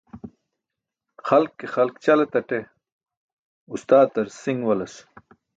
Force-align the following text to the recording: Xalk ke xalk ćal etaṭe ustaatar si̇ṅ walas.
Xalk 1.27 1.51
ke 1.59 1.67
xalk 1.73 1.95
ćal 2.03 2.19
etaṭe 2.25 2.59
ustaatar 3.73 4.27
si̇ṅ 4.41 4.59
walas. 4.67 4.95